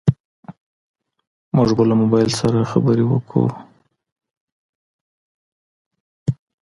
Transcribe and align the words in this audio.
موږ 1.55 1.69
به 1.77 1.83
له 1.89 1.95
موبايل 2.01 2.29
سره 2.39 2.69
خبرې 2.71 3.03
کوو. 3.29 3.51